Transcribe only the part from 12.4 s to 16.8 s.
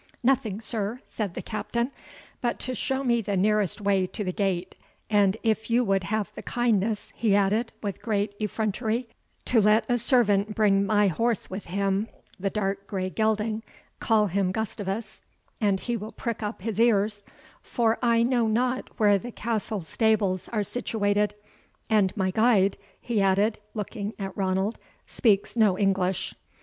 dark grey gelding call him Gustavus, and he will prick up his